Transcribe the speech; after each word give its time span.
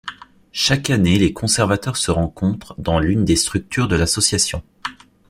Chaque 0.51 0.89
année 0.89 1.19
les 1.19 1.31
conservateurs 1.31 1.95
se 1.95 2.09
rencontrent 2.09 2.73
dans 2.79 2.97
l'une 2.97 3.23
des 3.23 3.35
structures 3.35 3.87
de 3.87 3.95
l'association. 3.95 4.63